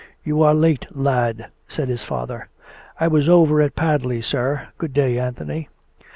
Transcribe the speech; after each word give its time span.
"You 0.25 0.41
are 0.41 0.55
late, 0.55 0.87
lad," 0.89 1.51
said 1.67 1.87
his 1.87 2.01
father." 2.01 2.49
I 2.99 3.07
was 3.07 3.29
over 3.29 3.61
to 3.63 3.69
Padley, 3.71 4.19
sir.... 4.23 4.69
Good 4.79 4.93
day, 4.93 5.19
Anthony." 5.19 5.69